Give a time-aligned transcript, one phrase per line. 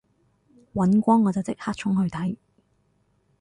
[0.73, 2.35] 尹光我就即刻衝去睇